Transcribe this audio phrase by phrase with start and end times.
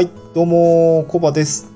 [0.00, 1.70] はい、どうも、コバです。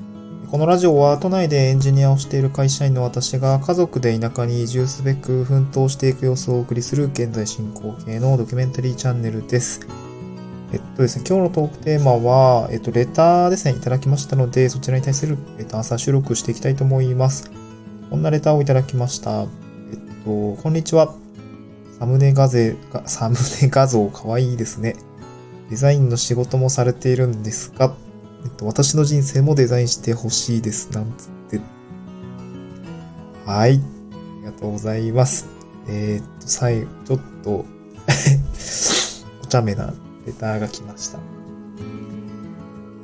[0.50, 9.86] このラジオは都内でエンジニアをしている会社員の私が家族で田舎に移住すべく奮闘していく様子をお送りする現在進行形のドキュメンタリーチャンネルです。
[10.72, 17.50] えっとですね、今日のトークテーマは、えっと、レターですね、いただきましたので、そちらに対する、えっと、朝収録していきたいと思います。
[18.08, 19.42] こんなレターをいただきました。
[19.42, 19.48] えっ
[20.24, 21.14] と、こんにちは。
[21.98, 22.72] サムネ画像、
[23.04, 24.96] サムネ画像かわいいですね。
[25.68, 27.94] デザインの仕事もされているんですが、
[28.44, 30.90] えっと、私の人生もデザインしてほしいです。
[30.92, 31.60] なんつって。
[33.46, 33.72] はい。
[33.72, 33.76] あ
[34.40, 35.46] りがとうございます。
[35.88, 37.64] えーっと、最後、ちょっと、
[39.42, 39.94] お茶目な
[40.26, 41.18] レターが来ました。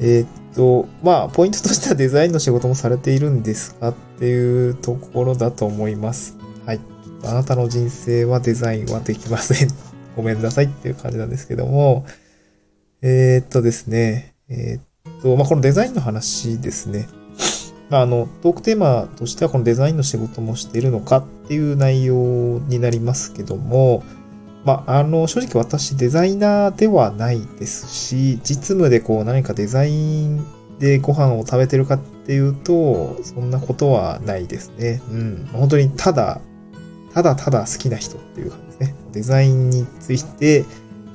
[0.01, 6.37] えーっと、まあ、ポイントとしてはデザインの仕事もされているんですかっていうところだと思います。
[6.67, 6.81] はい。
[7.25, 9.69] あなたの人生はデザインはできません。
[10.17, 12.07] ごめんなさいっていう感じなんですけども、
[13.03, 14.83] えーっとですね、えーっ
[15.23, 17.09] と、まあ、このデザインの話ですね。
[17.91, 24.05] あの、トークテーマとしてはこのデザインの仕事もしているのかっていう内容になりますけども、
[24.65, 30.45] まあ、あの、正直私デザイナーではないですし、実務でこう何かデザイン
[30.79, 35.03] でご飯を食べてるかっていうと、そんなことはないですね。
[35.11, 35.49] うん。
[35.53, 36.41] 本当にただ、
[37.13, 38.95] ただただ好きな人っていう感じですね。
[39.13, 40.65] デザインについて、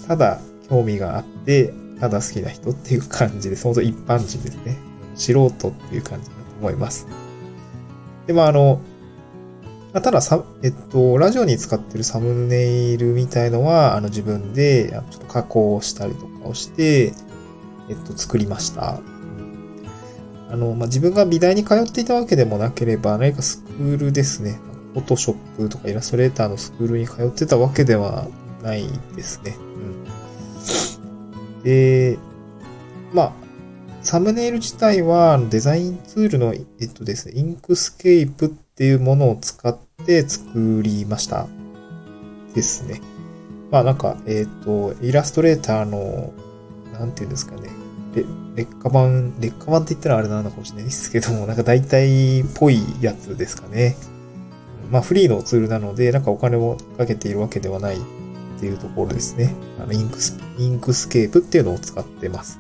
[0.07, 3.63] ただ興味があって、ただ好きな人っていう感じです。
[3.63, 4.77] 本当一般人ですね。
[5.15, 7.07] 素人っていう感じだと思います。
[8.27, 8.81] で、まあ、あの、
[9.93, 17.13] たださ、えっと、ラジオに使ってるサムネイルみたいのは、あの、自分で、ちょっと加工したりとかをして、
[17.89, 18.99] えっと、作りました。
[20.49, 24.59] あの、まあ、自分が美大に通っていたわけでもなければ、何かスクールですね。
[24.93, 28.27] フォトショップとかイラストレーターのスクールに通ってたわけでは
[28.63, 29.57] ないですね。
[29.57, 30.14] うん。
[31.65, 32.19] で、
[33.11, 33.33] まあ、
[34.01, 39.75] サムネイル自体はデザインツールの、えっとですね、 Inkscape っていうものを使っ
[40.05, 41.47] て作りました。
[42.53, 43.01] ですね。
[43.71, 46.31] まあなんか、えっ、と、イラストレーターの、
[46.93, 47.69] なんていうんですかね。
[48.55, 53.97] 劣化版、劣化版って言ったらあれなのかもしれないですけども、なんか大体っぽいやつですかね。
[54.91, 57.97] まあフリーのツールなので、なんかお金をかけているわけではない
[58.57, 59.53] っていうところですね。
[59.79, 62.59] あの、インクス、 Inkscape っていうのを使ってます。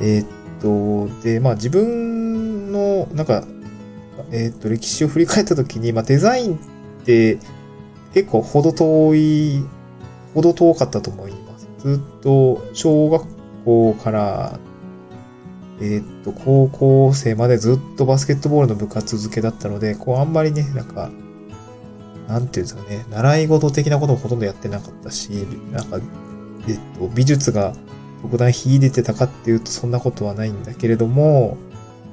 [0.00, 0.26] えーっ
[0.60, 3.44] と、で、まあ自分の、なんか、
[4.30, 6.58] えーっと、歴史を振り返ったときに、まあデザインっ
[7.04, 7.38] て
[8.14, 9.64] 結構ほど遠い、
[10.34, 11.68] ほど遠かったと思います。
[11.78, 13.26] ずっと小学
[13.64, 14.58] 校から、
[15.80, 21.10] えーっと、高校生までずっとバスケットボールの部活付けだったので、こうあんまりね、なんか、
[22.28, 25.30] なんていうんですかね、習い事的なことをほとんどやってなかったし、
[25.72, 25.98] なんか、
[26.68, 27.74] えっと、美術が
[28.22, 31.56] 特段秀でてたかっていうとそんなことはないんだけれども、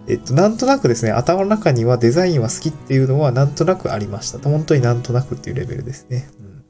[0.08, 4.40] えっと、なんとなくですね、頭の中にはデザインは好きっていうのはなんとなくありました。
[4.40, 6.28] 本当になんとなくっていうレベルですね。
[6.40, 6.64] うん、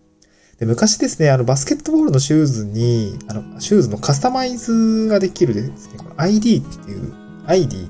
[0.59, 7.13] で昔ですね、あの、バスケットボールのシューズに、あの、シューズのカスタマイズができるですね、この ID っていう、
[7.47, 7.89] ID、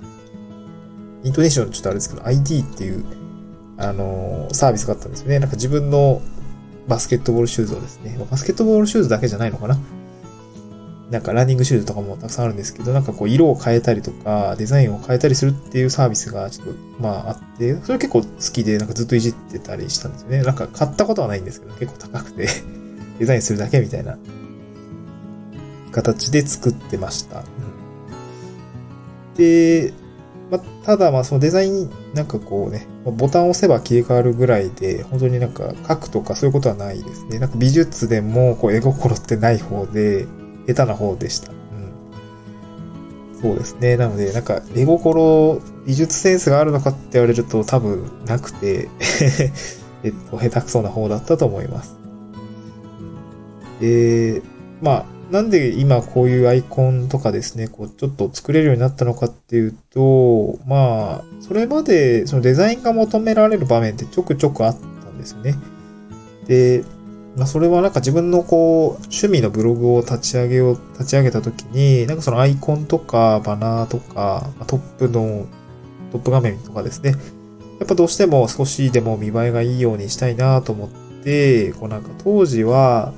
[1.24, 3.04] イントネーションちょっとあれですけど、ID っていう、
[3.80, 5.40] あの、サービスがあったんですよね。
[5.40, 6.22] なんか自分の
[6.88, 9.80] バスケットボールシューズをですね、バスケットボールシューズだけじゃないのかな
[11.10, 20.44] なんかランニングシューズとかもたくさんあるんですけど、なんかこう色を変えたりとか、デザインを変えたりするっていうサービスがちょっとまああって、それ結構好きで、なんかずっといじってたりしたんですよね。
[20.44, 22.48] なんか買ったことはないんですけど、結構高くて、
[23.18, 24.18] デザインするだけみたいな
[25.92, 27.40] 形で作ってました。
[27.40, 27.44] うん
[29.36, 29.94] で、
[30.52, 37.40] まあ、ただまあそのデザイン、なんかこうね、ボタンを押せば切り替わるぐらいで、本当になんか書くとかそういうことはないですね。
[37.40, 40.28] なんか美術でもこう絵心ってない方で、
[40.68, 41.52] 下手な方でした。
[41.52, 43.42] うん。
[43.42, 43.98] そうですね。
[43.98, 48.90] なので、なんか、絵心、美術センスがあるのかって言われると多分なくて、
[50.04, 51.96] えっと、下手くそな方だったと思います。
[53.80, 54.42] で、
[54.82, 65.56] まあ、なんで今こういうアイコンとかですね、こうちょっと作れるようになったのかっていうと、まあ、それまでそのデザインが求められる場面ってちょくちょくあったんですよね。
[66.48, 66.84] で、
[67.38, 75.46] まあ、それはなんか自分のこう、趣味のブログを立ち上げよう、立ち上げたときに、なんかそのアイコンとかバナーとか、トップの、
[76.12, 77.12] トップ画面とかですね。
[77.80, 80.90] やっぱどうしても少しでも見栄えがいいようにしたいなと思っ
[81.24, 83.14] て、こうなんか当時は、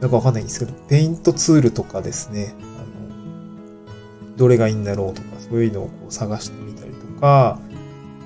[0.00, 7.58] なんかわかんないんですけど、ペイントツールとかですね、あの、どれがいいんだろうとか、そういうのをこう探してみたりとか、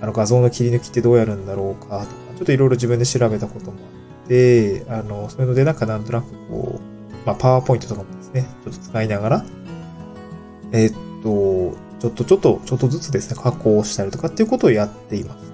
[0.01, 9.45] あの画像の切り抜きってどうやるんだろうかとか、ちょっといろいろ自分で調べたこともあって、あの、そういうのでなんかなんとなくこう、まあパワーポイントとかもですね、ちょっと使いながら、
[10.73, 15.47] えー、っと、ちょっとちょっと、ちょっとずつですね、加工したりとかっていうことをやっていました。
[15.47, 15.52] うん、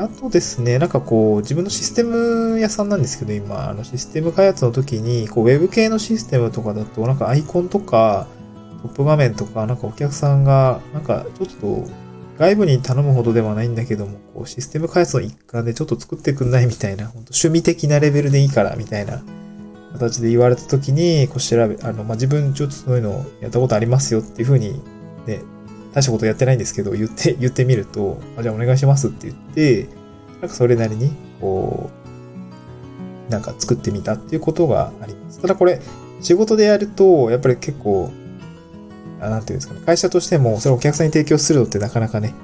[0.00, 8.26] あとですね、なんかこう、自分のシステム屋さんなんですけど、今、あの、システム開発の時に、こう、ウェブ系のシステムとかだと、なんかアイコンとか、
[8.80, 11.48] トップ画面とか、なんかお客さんが、なんかちょっ
[11.84, 11.86] と、
[12.38, 19.22] 外部に頼むほどではないんだけども、こう、システム開発の一環でちょっと作ってくんないみたいな、本当趣味的なレベルでいいから、みたいな
[19.92, 24.80] 形で言われた時に、こう調べ、あの、まあ、自分ちょっとそういうのをやったことありますよっていうふうに
[25.26, 25.42] ね、
[25.92, 29.88] 大したことやってないんですけど、言って、 言ってみると、あじゃあお願いしますって言って、
[30.40, 31.90] なんかそれなりに、こ
[33.28, 35.40] う、なんか作ってみたっていうことがあります。
[35.40, 35.80] ただこれ、
[36.20, 38.10] 仕事でやると、やっぱり結構、
[39.20, 42.34] あなんていうんですかね、会社としても、それをお客さんに提供するのってなかなかね、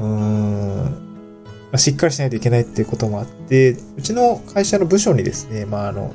[0.00, 1.08] うーん、
[1.70, 6.14] まあ、しっかりしないといけないっていうこともあって、うちの会社の部署にですね、まあ、あの、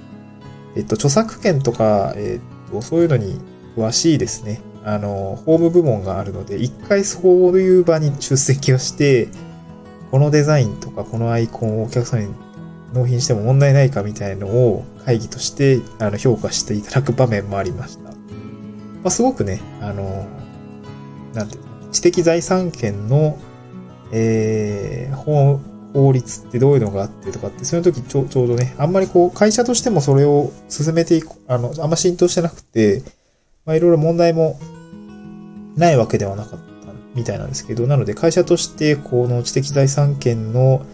[0.76, 3.40] えっと、著作権とか、えっと、そういうのに
[3.76, 9.30] 詳しいですね、あの、ホーム部門があるので、一回そういう場に出席をして、
[10.12, 12.34] このデザインとかこのアイコンをお客さんに
[12.94, 18.12] 納品しても問題ないかみたいのを会議としてあの評価していただく場面もありました。
[18.12, 18.16] ま
[19.06, 20.28] あ、すごくね、あの、
[21.34, 21.58] なんて、
[21.92, 23.38] 知的財産権の、
[24.12, 25.60] えー、法、
[25.94, 33.04] 法律ってどういうのがあってとかって、その時ちょちょうどね、あんまりこう、会社としてもそれを進めていく、あの、あんま浸透してなくて、
[33.66, 34.60] まあいろいろ問題も
[35.76, 40.86] ないわけではなかったみたいなんですけど、なので会社として、この知的財産権の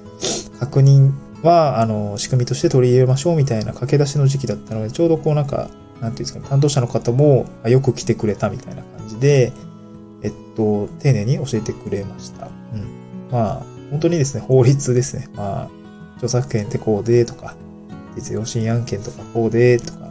[0.60, 1.12] 確認
[1.44, 5.70] は、あの、仕組みとして取り入れましょうみたいな駆け出しの時期だったので、ちょうどこうなんか、
[6.02, 9.52] なんていうんですかね、担当者の方もよく来てくれたみたいな感じで、
[10.22, 12.48] えっと、丁寧に教えてくれました。
[12.48, 12.88] うん。
[13.32, 13.62] まあ、
[13.92, 15.30] 本当にですね、法律ですね。
[15.36, 15.70] まあ、
[16.16, 17.56] 著作権ってこうでとか、
[18.16, 20.09] 実用新案件とかこうでとか、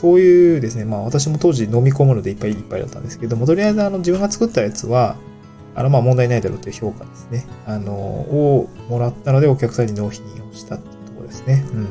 [0.00, 5.16] そういうですね、まあ私も当時飲み込むのでいっぱいいっぱいだったんですけども、とりあえずあの自分が作ったやつは、
[5.74, 7.46] あのまあ問題ないだろうという評価ですね。
[7.66, 11.64] あの、をもらったのでお客さんに納品をしたっていうところですね。
[11.72, 11.86] うん。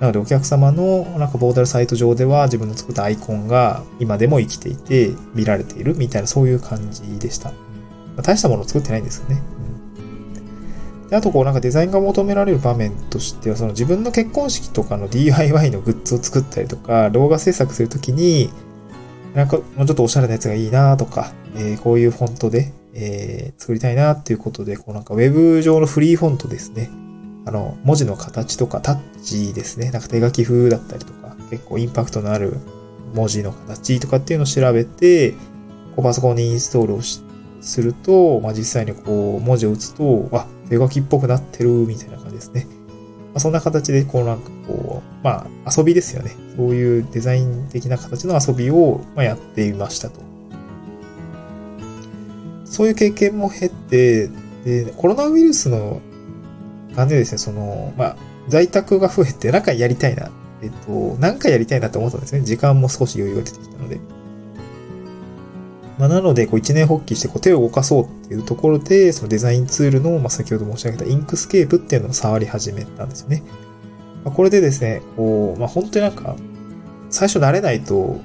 [0.00, 7.50] なのでお客様のなんかポータルサイト上では自分の作ったアイコンが今でも生きていて見られているみたいなそういう感じでした。
[7.50, 7.56] ま
[8.18, 9.42] あ、大したものを作ってないんですよね。
[11.12, 18.48] であと、こうなんかデザインが求められる場面としては、その自分の結婚式とかの DIY のグッズを作ったりとか、動画制作するときに、
[19.34, 26.88] なんかもうちょっとおしゃれなやつがいいなとか、えー、こういうフォントで、えー、作りたいなっていうことで、こうなんかウェブ上のフリーフォントですね。
[27.44, 29.90] あの、文字の形とかタッチですね。
[29.90, 32.56] なんか手書き風だったりとか、結構インパクトのある
[33.12, 35.32] 文字の形とかっていうのを調べて、
[35.94, 37.20] こうパソコンにインストールをし
[37.62, 42.66] すると、まあ、実際にこう文字を打つと、あ、手書きっぽくなってるみたいな感じですね。
[43.32, 46.32] まあ、そんな形で、こうなんかこう、まあ遊びですよね。
[46.56, 50.20] そういうデザイン的な形の遊びを、まやっていましたと。
[52.64, 54.28] そういう経験も経って、
[54.64, 56.00] で、コロナウイルスの
[56.96, 58.16] 感じでですね、その、まあ、
[58.48, 60.30] 在宅が増えて、なんかやりたいな。
[60.62, 62.42] えっと、なんかやりたいなと思ったんですね。
[62.42, 64.00] 時間も少し余裕が出てきたので。
[66.02, 73.44] まあ、なので、こう一念発起してこう手を動かそうっていうところで、そのデザインツールの、まあ、先ほど申し上げた Inkscape っていうのを触り始めたんですよね。
[74.24, 76.34] まあ、これでですね、こう、まあ、本当になんか、
[77.08, 78.20] 最初慣れないと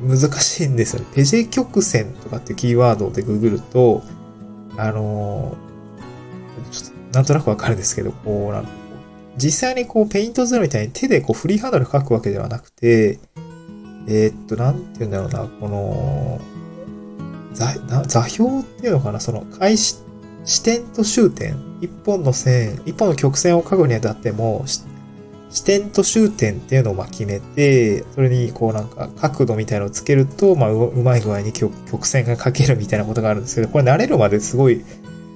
[0.00, 1.08] 難しいんですよね。
[1.12, 4.04] ベジェ曲線とかっていうキーワードでググると、
[4.76, 5.56] あの、
[6.70, 8.70] ちょっとなんとなくわかるんですけど、こう、なんか
[9.38, 13.18] 実際にこう、ペイントツールみたいに手でこう、フリーハンドル書くわけではなくて、
[14.06, 16.40] えー、っと、なんて言うんだろうな、この、
[17.54, 19.20] 座座標っていうのかな？
[19.20, 19.96] その開始、
[20.44, 24.64] 視点と終点、一本の線、一本の曲線を書くにあたっても、
[25.50, 31.72] 視点と終点っていうのをま決めて、それにこうなんか角度みたいなのをつけると、まあうまい具合に曲
[32.06, 34.84] 線が書けるみたいなことがあるんですけど、これ慣れるまですごい、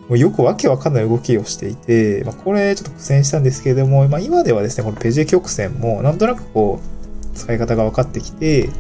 [0.08, 8.70] もうよくわけわかんない動きをしていて、まあこれちょっと苦戦したんですけれども、まあ今ではですね、このペジ曲線もなんとなくこう、使い方が分かってきて、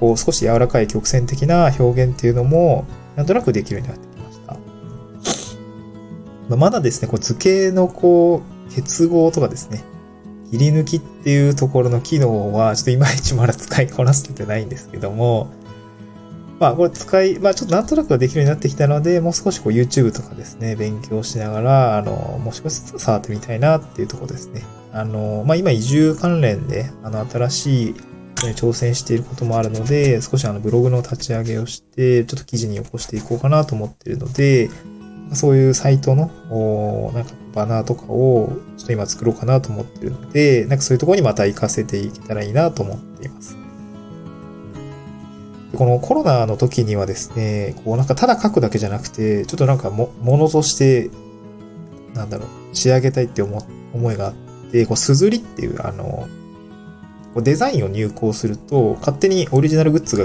[0.00, 4.54] こう少し柔らかい曲線的な表現っていうのも、なんとなくできるようになってきました。
[6.48, 9.84] まあ、まだですね、こう図形のこう、結合とかですね、
[10.50, 15.52] 切り抜きっていうところの機能は、ちょっといまいちまだ使いこなせてないんですけども、
[16.58, 24.62] まあこれ使い、まあちょっとなんとなくできるようになってきたので、もう少しこう YouTube とかですね、勉強しながら、あの、もう少し触ってみたいなっていうところですね。
[24.92, 27.94] あの、まあ今移住関連で、あの新しい
[28.46, 34.70] ね挑戦していることもあるので、少しあのブログの立ち上げをして、ちょっと記事に起こしていこうかなと思っているので、
[35.32, 43.56] そういうサイトの、なんかバナーとかをちょっと今作ろうかなと思っているので、なんかそういうところにまた活かせていけたらいいなと思っています。
[45.74, 51.10] このコロナの時にはですね、こうなんかただ書くだけじゃなくて、ちょっとなんかも、ものとして、
[52.14, 53.62] なんだろう、仕上げたいって思、
[53.94, 54.34] 思いがあっ
[54.72, 56.28] て、こう、すずりっていう、あの、
[57.36, 60.24] デザインを入稿すると、勝手にオリジナルグッズが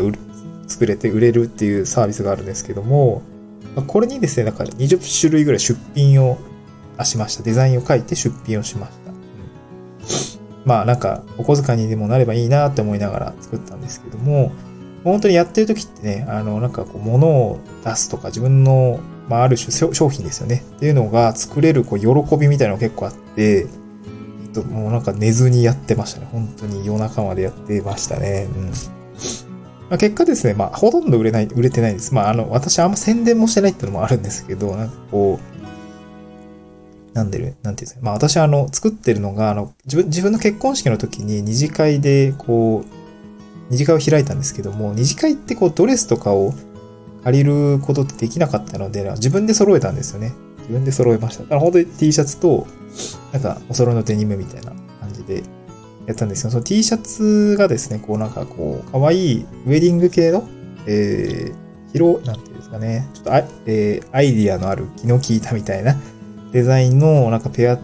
[0.67, 3.21] 作れて売れるっていうサービスがあるんですけども、
[3.87, 6.37] これにですね、なんか20種類ぐらい出品を
[7.03, 7.43] しました。
[7.43, 9.11] デザインを書いて出品をしました。
[9.11, 9.17] うん、
[10.65, 14.51] まあなんか、お小遣いにでもなればいいなって思いながら作ったんですけども、
[15.03, 20.63] 本当にやってる時ってね、あの、なんかこう、物を出すとか、自分の、まあ、ある種商品ですよね。
[20.77, 23.67] っていうのが作れる、こう、喜びみたいなのが結構あって、
[24.55, 26.27] と、もうなんか寝ずにやってましたね。
[26.31, 28.47] 本当に夜中までやってましたね。
[28.55, 28.65] うん。
[28.67, 28.71] ま
[29.91, 32.13] あ、結果ですね、まあ、ほとんど売れない、売れてないです。
[32.13, 37.99] まあ、あの、私あんま宣伝もしてないっていうのもあるんですけど、なんかこう、なんでる、なんていうんですか。
[38.01, 42.95] まあ私あの、作ってるのが、あの、自分、自分の結婚式の時に二次会で、こう、
[43.69, 46.53] 二次会を開いたんですけども、二次会ってこうドレスとかを
[47.23, 50.33] 借りることってできなかったので、自分で揃えたんですよね。
[50.65, 51.43] 自分で揃えました。
[51.43, 52.65] だから本当に T シャツと、
[53.31, 55.43] なんかお揃いのデニムみたいな感じで
[56.07, 60.47] やったんですけど、その T シャツがですね、こうなんかこう、かわいウェディング系の、
[60.87, 65.95] えー、広、なんていうんですかね、ちょっとあ、えー、アイディアのある気の利いたみたいな
[66.51, 67.77] デザインのなんかペア、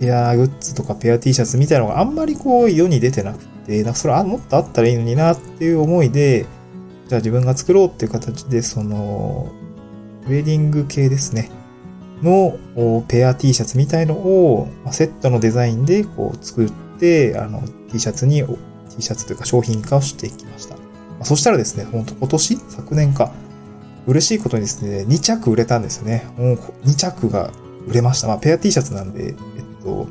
[0.00, 6.46] ペアグッズとかペア T シャツみたいなのがあんまりこう世に出てなくて、なんかそれあもっとあったらいいのになっていう思いで、
[7.08, 9.52] じゃあ自分が作ろうっていう形で、その、
[10.26, 11.50] ウェディング系ですね。
[12.22, 12.58] の
[13.08, 20.76] ペア T シャツみたいのを、セットのデザインでこう作って、あの T シャツに、T シャツというか商品化をしていきました。
[21.22, 22.56] そしたらですね、本当今年？
[22.68, 23.32] 昨年か。
[24.06, 26.26] 嬉しいことにですね、2着売れたんですよね。
[26.36, 27.50] もう2着が
[27.86, 28.28] 売れました。
[28.28, 29.34] まあ、ペア T シャツなんで、えっ
[29.82, 30.06] と、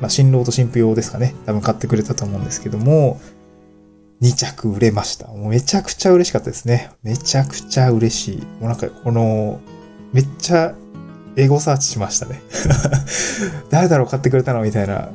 [0.00, 1.34] まあ、新郎と新婦用ですかね。
[1.44, 3.20] 多分買ってくれたと思うんですけども、
[4.22, 5.28] 2着売れました。
[5.28, 6.90] もうめちゃくちゃ嬉しかったですね。
[7.02, 8.36] めちゃくちゃ嬉しい。
[8.38, 9.60] もうなんか、この、
[10.12, 10.74] めっちゃ
[11.36, 12.42] エゴサーチしましたね。
[13.70, 15.10] 誰だろう買ってくれたのみたいな。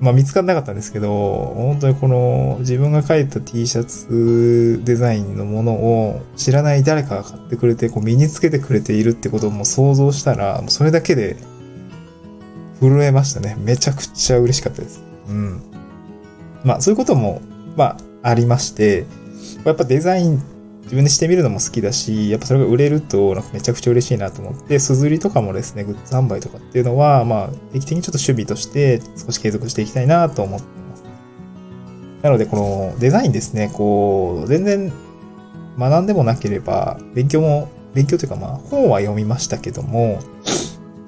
[0.00, 11.36] まあ見つからなかったんですけど、本当にこの自分が描いた T シャツデザインのものを知らない誰かが買ってくれて、こう身につけてくれているってことをも想像したら、それだけで
[12.80, 13.56] 震えましたね。
[13.60, 15.02] めちゃくちゃ嬉しかったです。
[15.28, 15.60] うん。
[16.64, 17.42] まあ、そういうことも、
[17.76, 19.06] まあ、ありまして、
[19.64, 20.42] やっぱデザイン
[20.82, 31.04] 自分でしてみるのも好きだし、やっぱそれが売れると、なんかめちゃくちゃ嬉しいなと思って、すずりとかもですね、グッズ販売とかっていうのは、まあ、定期的にちょっと守備として少し継続していきたいなと思ってます。
[32.22, 34.92] なので、このデザインですね、こう、全然
[35.78, 40.18] 学んでもなければ、勉強も、勉強というかまあ、本は読みましたけども、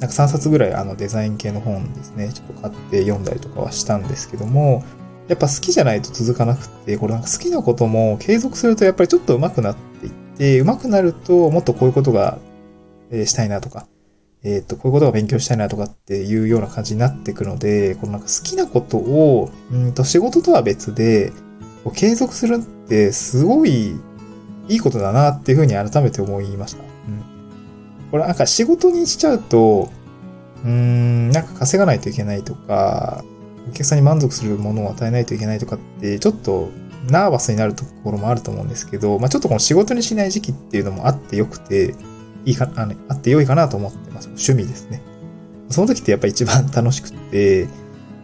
[0.02, 4.84] なんか3冊ぐらいあのデザイン系の本ですね、ちょっと買って読んだりとかはしたんですけども、
[5.28, 12.38] やっぱ好きじゃないと続かなくて、これなんか好きなことも継続するとやっぱりちょっと上手くなっていって、上手くなるともっとこういうことが、
[13.10, 13.86] えしたいなとか、
[14.42, 21.32] えっ、と、こういうことが勉強したいなとかっていうような感じになってくるので、このなんか好きなことを、うんと仕事とは別で、
[21.94, 23.96] 継続するってすごい
[24.68, 26.82] いいことだなっていうふうに改めて思いました。
[26.82, 27.32] うん
[28.10, 29.90] これなんか仕事にしちゃうと、
[30.64, 33.24] うーん、なんか稼がないといけないとか、
[33.68, 36.70] お客さんに満足するものを与えないといけないとかって、ちょっと
[37.08, 41.94] ナーバスになるところもあると思うんですけど、まあちょっとこの仕事にしない時期っていうのもあってよくて、
[42.44, 44.26] いいか、あの、あって良いかなと思ってます。
[44.28, 45.02] 趣味ですね。
[45.68, 47.68] その時ってやっぱ一番楽しくて、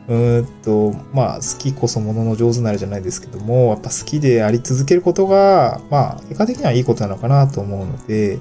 [0.08, 8.38] うーんと、まあ、好きこそものの上手なれじゃないですけども、やっぱ好きであり続けることが、まあ、結果的にはいいことなのかなと思うので、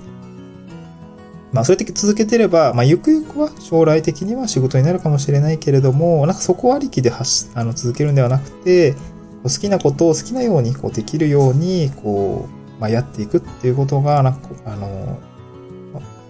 [1.53, 8.95] まあ、そうやって続けてれば、まあ、ゆくゆくは将来的には仕事になるかもしれないけれども、なんかそこありきで発あの続けるんではなくて、
[9.43, 15.19] 好きなことを好きなようにこうできるように、こう、まあ、やっていくっていうことが、なんか、あの、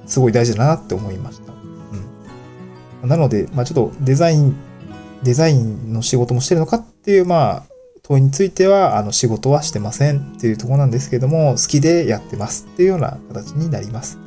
[0.05, 1.53] すごい大事だなって思いました。
[3.03, 3.09] うん。
[3.09, 4.55] なので、まあ、ちょっとデザイン、
[5.23, 7.63] デザインの仕事もしてるのかっていう、まあ、
[8.03, 14.26] 問いについては、あの、仕事はしてませんっていうとこなんですけども、好きでやってますっていうような形になります。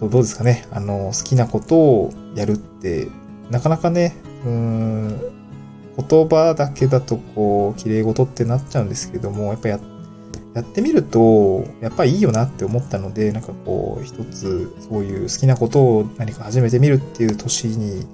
[0.00, 0.66] どうですかね。
[0.70, 3.08] あの、好きなことをやるって、
[3.50, 5.20] なかなかね、うん、
[5.96, 9.80] 言葉だけだとこう、綺麗事ってなっちゃうんですけども、やっぱや、
[10.54, 18.06] やってみると、やっぱいいよなって思ったので、なんかこう、一つ、そういう好きなことを何か始めてみるっていう年に、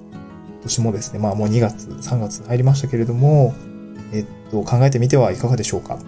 [0.61, 3.53] 年もですね、まあもう2月、3月入りましたけれども、
[4.13, 5.99] えっと、考えてみてはいかがでしょうか。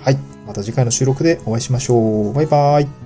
[0.00, 0.18] はい。
[0.46, 2.32] また次回の収録でお会いしましょう。
[2.32, 3.01] バイバーイ。